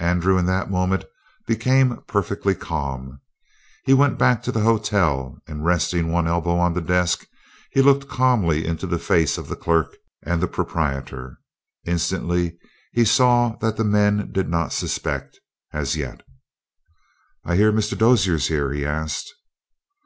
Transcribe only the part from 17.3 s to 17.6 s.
"I